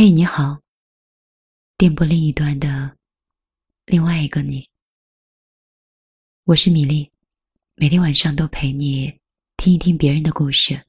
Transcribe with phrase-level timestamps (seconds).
[0.00, 0.60] 嘿，你好。
[1.76, 2.96] 电波另一端的
[3.84, 4.70] 另外一个你，
[6.44, 7.10] 我是米粒，
[7.74, 9.18] 每天晚上都陪你
[9.56, 10.86] 听一听别人的故事，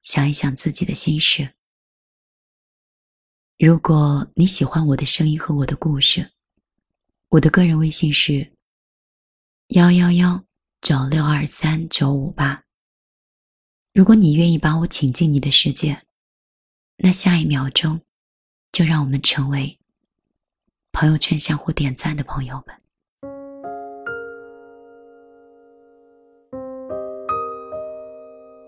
[0.00, 1.52] 想一想自己的心事。
[3.58, 6.32] 如果你喜欢我的声音和我的故事，
[7.28, 8.50] 我的个人微信是
[9.66, 10.42] 幺幺幺
[10.80, 12.64] 九六二三九五八。
[13.92, 16.02] 如果你愿意把我请进你的世界，
[16.96, 18.00] 那下一秒钟。
[18.78, 19.76] 就让我们成为
[20.92, 22.76] 朋友圈相互点赞的朋友们。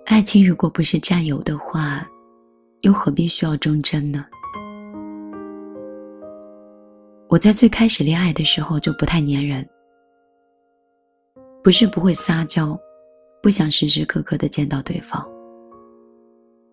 [0.06, 2.04] 爱情如果不是占有的话，
[2.80, 4.26] 又何必需要忠贞呢？
[7.28, 9.64] 我在最开始恋爱的时候就不太粘人，
[11.62, 12.76] 不是不会撒娇，
[13.40, 15.24] 不想时时刻刻的见到对方，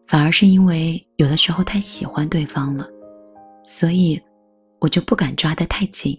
[0.07, 2.89] 反而是因为有的时候太喜欢对方了。
[3.69, 4.19] 所以，
[4.79, 6.17] 我就不敢抓得太紧。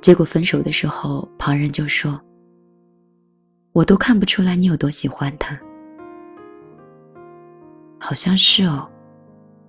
[0.00, 2.20] 结果分手的时候，旁人就说
[3.70, 5.56] ：“我都看不出来你有多喜欢他。”
[8.00, 8.90] 好像是哦。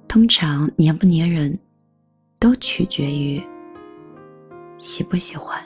[0.08, 1.56] 通常粘不粘人，
[2.40, 3.40] 都取决于
[4.78, 5.64] 喜不喜欢。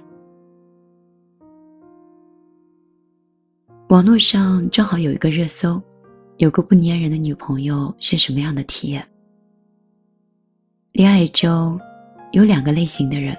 [3.87, 5.81] 网络上正好有一个热搜，
[6.35, 9.07] 有个不粘人的女朋友是什么样的体验？
[10.93, 11.81] 恋爱中
[12.33, 13.35] 有两个类型的人，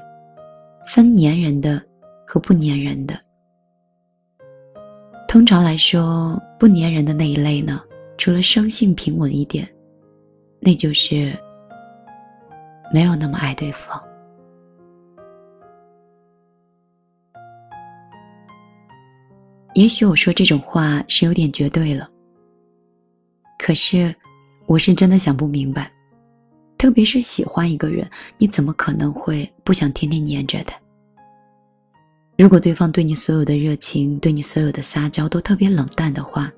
[0.88, 1.80] 分粘人的
[2.26, 3.16] 和不粘人的。
[5.28, 7.80] 通常来说，不粘人的那一类呢，
[8.18, 9.72] 除了生性平稳一点，
[10.58, 11.32] 那就是
[12.92, 14.02] 没有那么爱对方。
[19.74, 22.10] 也许我说这种话是有点绝对了，
[23.60, 24.12] 可是
[24.66, 25.93] 我是真的想不明白。
[26.76, 28.08] 特别是喜欢一个人，
[28.38, 30.78] 你怎么可能会不想天天黏着他？
[32.36, 36.52] 如果对方对你所有的热情，对你所有的撒娇都特别冷淡的话，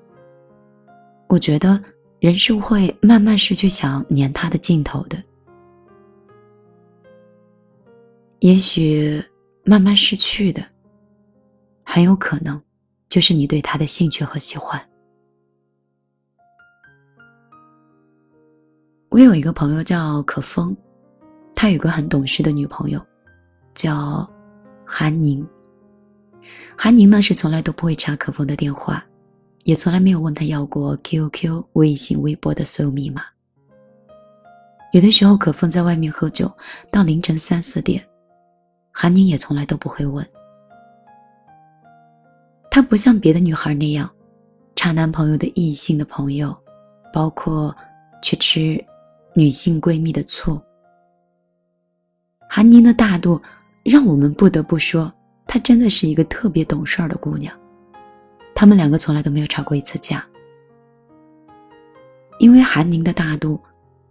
[1.29, 1.79] 我觉得
[2.19, 5.21] 人是会慢慢失去想黏他的劲头的。
[8.39, 9.23] 也许
[9.63, 10.63] 慢慢失去的，
[11.83, 12.61] 很有可能
[13.07, 14.83] 就是你对他的兴趣和喜欢。
[19.09, 20.75] 我有一个朋友叫可风，
[21.55, 23.01] 他有个很懂事的女朋友，
[23.73, 24.29] 叫
[24.85, 25.47] 韩宁。
[26.77, 29.03] 韩宁呢是从来都不会查可风的电话，
[29.63, 33.21] 也从来没有问他要过 QQ、微信、微博的所有密码。
[34.91, 36.51] 有的时候可风在外面喝酒
[36.91, 38.05] 到凌晨三四点，
[38.91, 40.25] 韩宁也从来都不会问。
[42.69, 44.09] 她不像别的女孩那样，
[44.75, 46.55] 查男朋友的异性的朋友，
[47.13, 47.75] 包括
[48.21, 48.83] 去吃。
[49.37, 50.59] 女性闺蜜的醋。
[52.49, 53.39] 韩宁的大度，
[53.83, 55.13] 让我们不得不说，
[55.45, 57.55] 她真的是一个特别懂事儿的姑娘。
[58.55, 60.27] 他们两个从来都没有吵过一次架。
[62.39, 63.61] 因为韩宁的大度，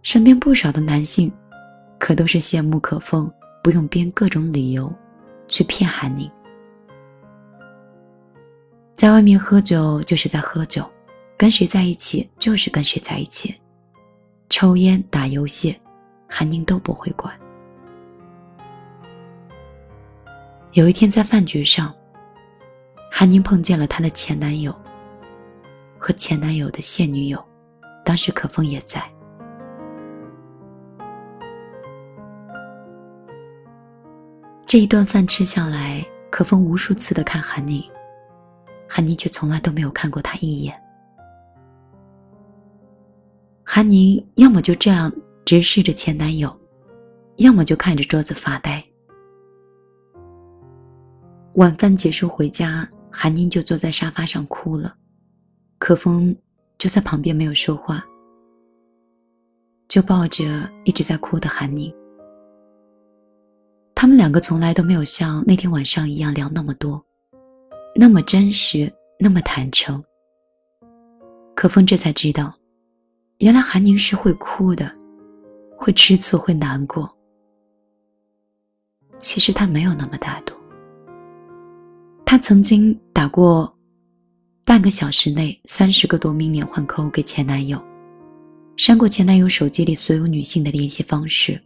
[0.01, 1.29] 身边不少的男性，
[1.99, 3.29] 可都是羡慕可风，
[3.61, 4.89] 不用编各种理由，
[5.49, 6.31] 去骗韩宁。
[8.95, 10.89] 在外面喝酒就是在喝酒，
[11.37, 13.53] 跟谁在一起就是跟谁在一起。
[14.49, 15.77] 抽烟、打游戏，
[16.27, 17.37] 韩宁都不会管。
[20.71, 21.93] 有一天在饭局上，
[23.11, 24.73] 韩宁碰见了她的前男友
[25.97, 27.43] 和前男友的现女友，
[28.05, 29.03] 当时可风也在。
[34.65, 37.83] 这一顿饭吃下来，可风无数次的看韩宁，
[38.87, 40.86] 韩宁却从来都没有看过他一眼。
[43.69, 45.13] 韩宁要么就这样
[45.43, 46.57] 直视着前男友，
[47.35, 48.81] 要么就看着桌子发呆。
[51.55, 54.95] 晚饭结束回家，韩宁就坐在沙发上哭了，
[55.79, 56.33] 可风
[56.77, 58.05] 就在旁边没有说话，
[59.89, 60.45] 就抱着
[60.85, 61.93] 一直在哭的韩宁。
[63.93, 67.03] 他们两个从来都没有像那天晚上一样聊那么多，
[67.93, 68.89] 那么真实，
[69.19, 70.01] 那么坦诚。
[71.53, 72.56] 可风这才知道。
[73.39, 74.91] 原来韩宁是会哭的，
[75.77, 77.09] 会吃醋，会难过。
[79.17, 80.53] 其实他没有那么大度。
[82.25, 83.71] 他曾经打过
[84.65, 87.81] 半个小时内三十个夺命连环 call 给前男友，
[88.75, 91.61] 删过前男友手机里所有女性的联系方式。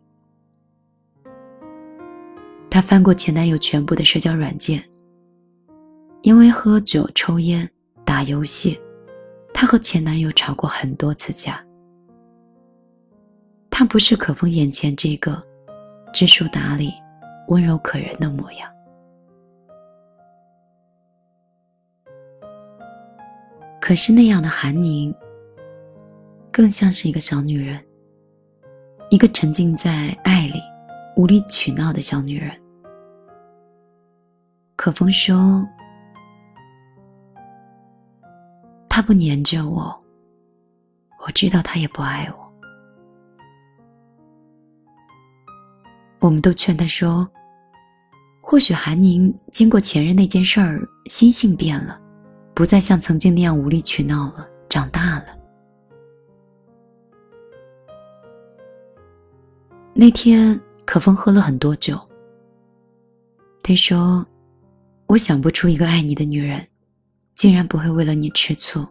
[2.69, 4.83] 他翻过前男友全部的社交软件。
[6.21, 7.67] 因为喝酒、抽烟、
[8.05, 8.79] 打游戏。
[9.61, 11.63] 她和前男友吵过很多次架，
[13.69, 15.39] 她不是可风眼前这个
[16.11, 16.91] 知书达理、
[17.49, 18.67] 温柔可人的模样。
[23.79, 25.13] 可是那样的韩宁，
[26.51, 27.79] 更像是一个小女人，
[29.11, 30.59] 一个沉浸在爱里、
[31.15, 32.51] 无理取闹的小女人。
[34.75, 35.63] 可风说
[39.11, 39.93] ：“不粘着我，
[41.25, 42.53] 我知道他也不爱我。”
[46.21, 47.29] 我们都劝他说
[48.41, 52.01] ：“或许韩宁经过前任那件事儿，心性变了，
[52.53, 55.25] 不再像曾经那样无理取闹了，长大了。”
[59.93, 61.99] 那天，可风喝了很多酒。
[63.61, 64.25] 他说。
[65.07, 66.65] 我想不出一个爱你的女人，
[67.35, 68.87] 竟然不会为了你吃醋，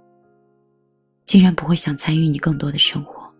[1.30, 3.32] 竟然不会想参与你更多的生活。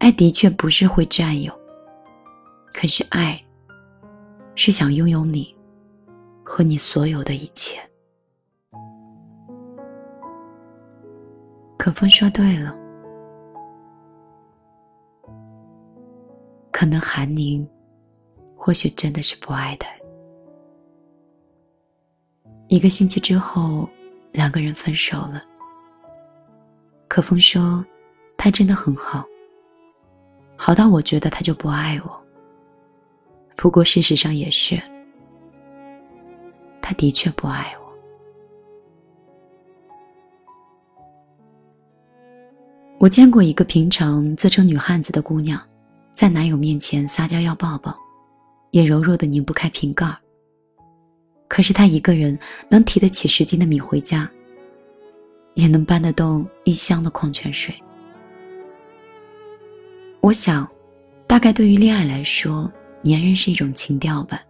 [0.00, 1.50] 爱的确不是会占有，
[2.74, 3.42] 可是爱
[4.54, 5.56] 是想拥有你
[6.44, 7.80] 和你所有的一切。
[11.78, 12.78] 可风说对了，
[16.70, 17.66] 可能韩宁
[18.54, 19.88] 或许真的是不爱他。
[22.68, 23.88] 一个星期之后，
[24.32, 25.42] 两个人分手了。
[27.12, 27.84] 可风说
[28.38, 29.22] ：“他真的很好，
[30.56, 32.26] 好到我觉得他就不爱我。
[33.54, 34.80] 不过事实上也是，
[36.80, 37.92] 他的确不爱我。”
[42.98, 45.60] 我见过一个平常自称女汉子的姑娘，
[46.14, 47.94] 在男友面前撒娇要抱抱，
[48.70, 50.06] 也柔弱的拧不开瓶盖。
[51.46, 52.38] 可是他一个人
[52.70, 54.26] 能提得起十斤的米回家，
[55.54, 57.74] 也能搬得动一箱的矿泉水。
[60.20, 60.68] 我想，
[61.26, 62.70] 大概对于恋爱来说，
[63.04, 64.40] 粘人是一种情调吧，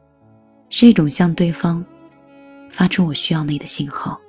[0.68, 1.84] 是一种向对方
[2.70, 4.20] 发出“我需要你”的信号。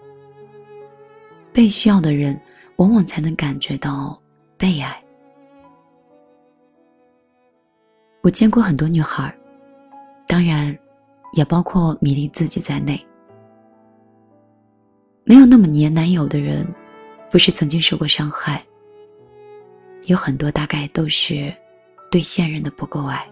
[1.51, 2.39] 被需要的人，
[2.77, 4.19] 往往才能感觉到
[4.57, 5.03] 被爱。
[8.21, 9.35] 我见过很多女孩，
[10.27, 10.77] 当然。
[11.35, 13.03] 也包括米粒自己在内，
[15.23, 16.67] 没有那么黏男友的人，
[17.31, 18.63] 不是曾经受过伤害。
[20.07, 21.53] 有很多大概都是
[22.11, 23.25] 对现任的不够爱。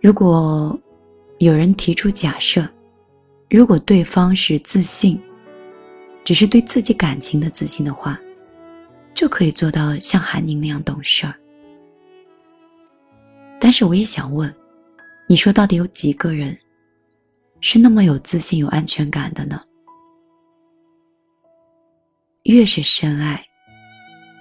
[0.00, 0.76] 如果
[1.38, 2.68] 有人提出假设，
[3.48, 5.20] 如果对方是自信，
[6.24, 8.18] 只是对自己感情的自信的话，
[9.14, 11.34] 就可以做到像韩宁那样懂事儿。
[13.60, 14.52] 但是我也想问。
[15.30, 16.56] 你说，到底有几个人
[17.60, 19.60] 是那么有自信、有安全感的呢？
[22.44, 23.44] 越是深爱，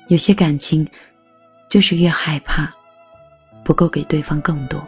[0.08, 0.88] 有些感情
[1.70, 2.74] 就是越害怕
[3.66, 4.86] 不够给对方更多。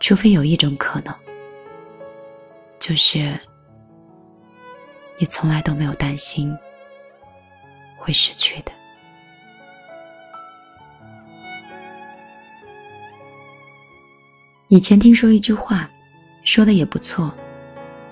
[0.00, 1.14] 除非有一种可能，
[2.78, 3.38] 就是
[5.18, 6.56] 你从来都没有担心
[7.98, 8.72] 会失去的。
[14.68, 15.90] 以前听说一句话，
[16.46, 17.30] 说的也不错，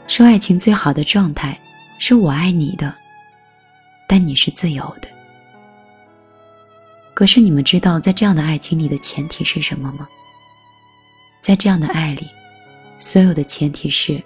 [0.09, 1.59] 说爱情最好的状态
[1.99, 2.93] 是我爱你的，
[4.09, 5.09] 但你是自由的。
[7.15, 10.07] 可是你们知道，在这样的爱情里的前提是什么吗？
[11.41, 12.27] 在这样的爱里，
[12.99, 14.21] 所有的前提是，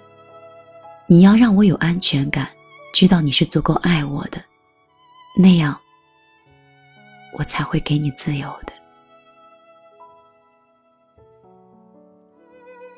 [1.05, 2.49] 你要让我有安全感，
[2.91, 4.43] 知道你是足够爱我的，
[5.37, 5.79] 那样，
[7.33, 8.73] 我才会给你自由的。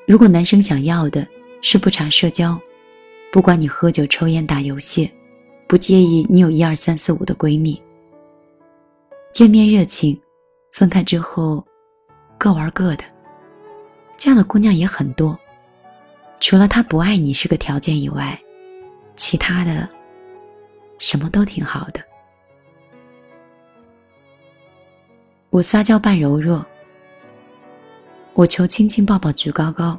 [0.06, 1.26] 如果男生想要的
[1.60, 2.60] 是不查社交，
[3.30, 5.10] 不管你喝酒、抽烟、打游戏，
[5.66, 7.80] 不介意你有一二三四五的闺蜜，
[9.32, 10.20] 见面热情，
[10.72, 11.64] 分开之后
[12.36, 13.04] 各玩各的，
[14.16, 15.38] 这样的姑娘也很多。
[16.40, 18.36] 除了他不爱你是个条件以外，
[19.14, 19.88] 其他的
[20.98, 22.02] 什么都挺好的。
[25.50, 26.66] 我撒娇扮柔弱。
[28.34, 29.98] 我求亲亲抱抱举高高，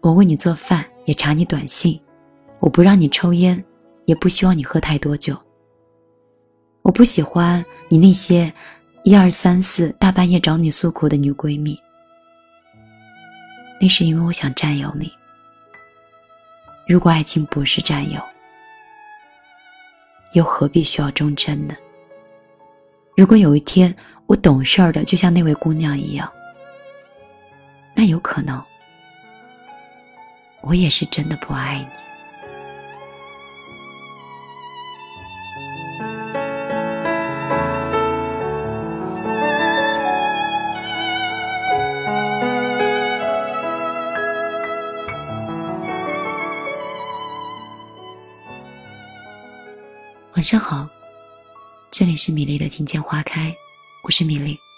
[0.00, 1.98] 我为你做饭也查你短信，
[2.58, 3.64] 我不让你抽烟，
[4.06, 5.36] 也不希望你喝太多酒。
[6.82, 8.52] 我不喜欢你那些
[9.04, 11.78] 一二三四大半夜找你诉苦的女闺蜜，
[13.80, 15.12] 那是因为我想占有你。
[16.88, 18.20] 如果爱情不是占有，
[20.32, 21.76] 又何必需要忠贞呢？
[23.16, 23.94] 如果有一天
[24.26, 26.30] 我懂事儿的，就像那位姑娘一样。
[28.04, 28.60] 但有可能
[30.60, 31.86] 我也是真的不爱你。
[50.34, 50.88] 晚上好
[51.92, 53.54] 这里是米粒的听见花开
[54.02, 54.71] 我是米粒。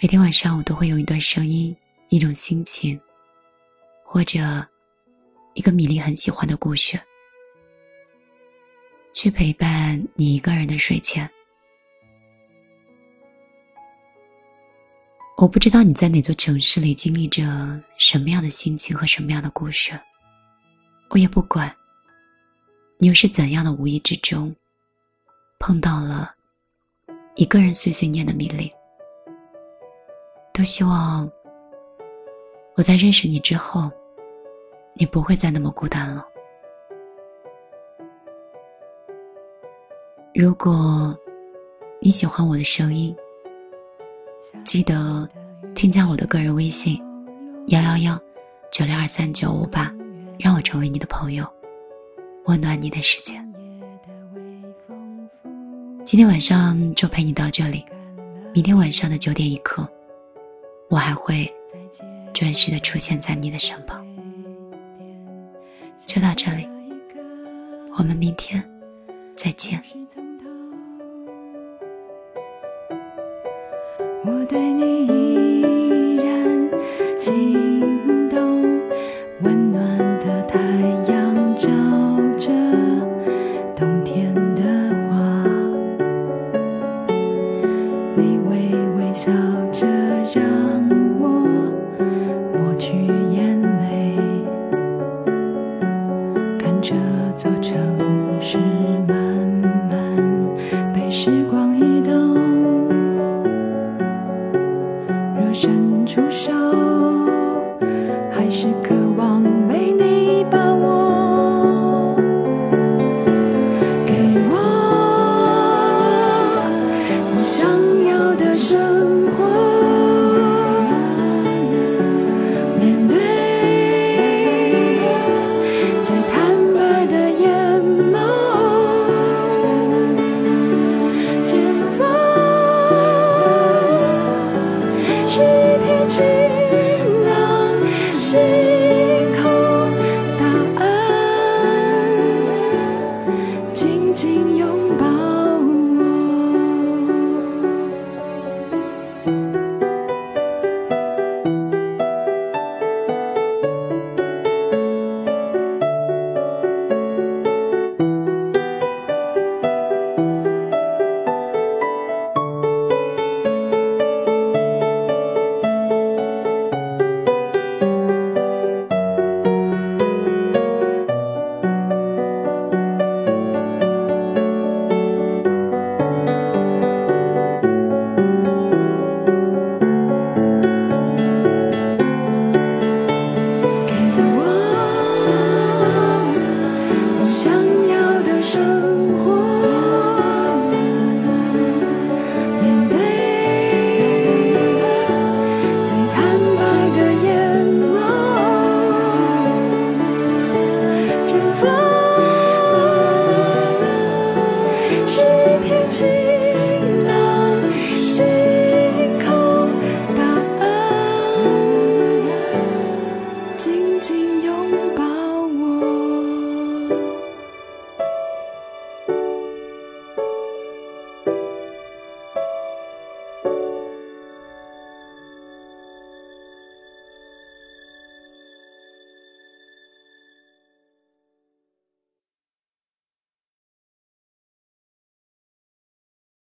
[0.00, 1.76] 每天晚上我都会用一段声音、
[2.08, 3.00] 一种心情，
[4.04, 4.38] 或者
[5.54, 6.96] 一个米粒很喜欢的故事，
[9.12, 11.28] 去陪伴你一个人的睡前。
[15.36, 17.42] 我不知道你在哪座城市里经历着
[17.96, 19.98] 什么样的心情和什么样的故事，
[21.10, 21.74] 我也不管。
[22.98, 24.54] 你又是怎样的无意之中，
[25.58, 26.36] 碰到了
[27.34, 28.72] 一个人碎碎念的米粒？
[30.58, 31.30] 都希望
[32.74, 33.88] 我在认识你之后，
[34.94, 36.26] 你不会再那么孤单了。
[40.34, 41.16] 如果
[42.00, 43.16] 你喜欢我的声音，
[44.64, 45.28] 记得
[45.76, 47.00] 添加我的个人微信：
[47.68, 48.20] 幺幺幺
[48.72, 49.94] 九六二三九五八，
[50.40, 51.46] 让我成为你的朋友。
[52.46, 53.48] 温暖你的时间。
[56.04, 57.84] 今天晚上就陪你到这里，
[58.52, 59.88] 明天晚上的九点一刻，
[60.88, 61.52] 我还会
[62.32, 64.06] 准时的出现在你的身旁。
[66.06, 66.66] 就到这里，
[67.98, 68.62] 我们明天
[69.36, 69.82] 再见。
[74.24, 75.47] 我对你